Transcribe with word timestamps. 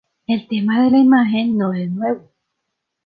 El 0.25 0.47
tema 0.47 0.81
de 0.81 0.89
la 0.89 0.97
imagen, 0.97 1.59
no 1.59 1.73
es 1.73 1.91
nuevo. 1.91 2.23